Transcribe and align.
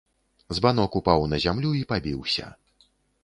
Збанок 0.57 0.97
упаў 0.99 1.27
на 1.35 1.39
зямлю 1.45 1.71
і 1.79 1.83
пабіўся. 1.91 2.45